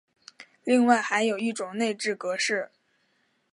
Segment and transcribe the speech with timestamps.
[0.63, 2.71] 另外还有一种内置格式。